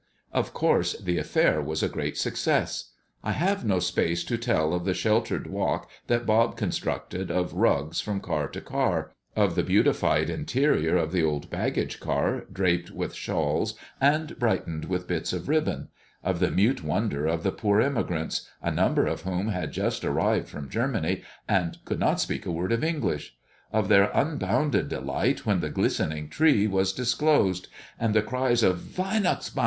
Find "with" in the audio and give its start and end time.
12.89-13.13, 14.85-15.07